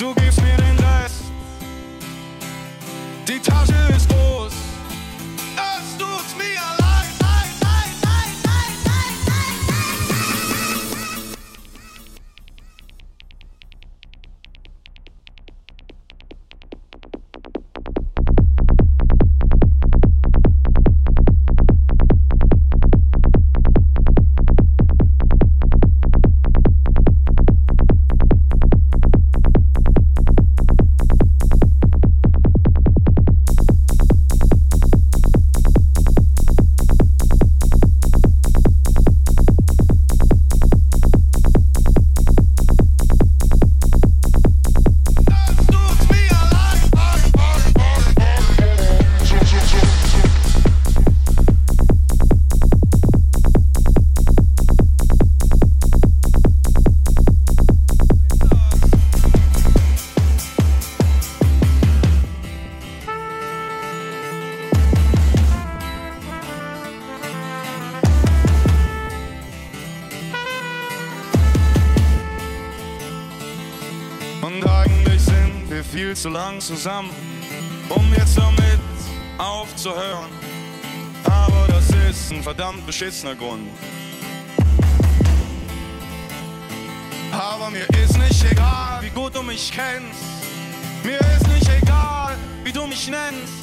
Du 0.00 0.14
gibst 0.14 0.40
mir 0.40 0.56
den 0.56 0.78
Rest. 0.78 1.24
Die 3.28 3.38
Tasche 3.38 3.74
ist 3.94 4.08
groß. 4.08 4.50
Es 5.56 5.98
tut 5.98 6.38
mir 6.38 6.59
viel 75.90 76.14
zu 76.14 76.28
lang 76.28 76.60
zusammen, 76.60 77.10
um 77.88 78.14
jetzt 78.14 78.38
damit 78.38 78.78
aufzuhören. 79.38 80.30
Aber 81.24 81.66
das 81.68 81.90
ist 81.90 82.32
ein 82.32 82.42
verdammt 82.42 82.86
beschissener 82.86 83.34
Grund. 83.34 83.68
Aber 87.32 87.70
mir 87.70 87.86
ist 88.02 88.16
nicht 88.18 88.44
egal, 88.50 89.02
wie 89.02 89.10
gut 89.10 89.34
du 89.34 89.42
mich 89.42 89.72
kennst. 89.72 90.20
Mir 91.02 91.18
ist 91.18 91.48
nicht 91.48 91.68
egal, 91.82 92.36
wie 92.62 92.72
du 92.72 92.86
mich 92.86 93.08
nennst. 93.08 93.59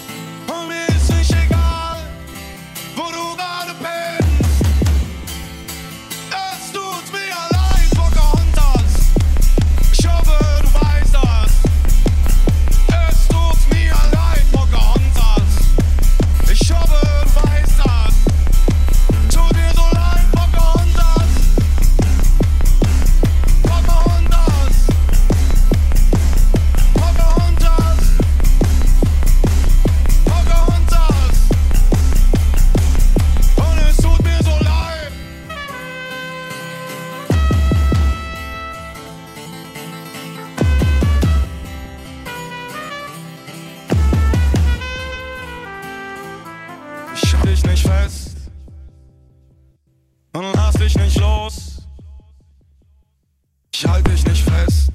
Dich 47.47 47.63
nicht 47.63 47.88
fest 47.88 48.38
und 50.34 50.53
lass 50.53 50.75
dich 50.75 50.96
nicht 50.97 51.18
los. 51.19 51.88
Ich 53.74 53.85
halte 53.88 54.12
dich 54.12 54.25
nicht 54.25 54.44
fest 54.44 54.91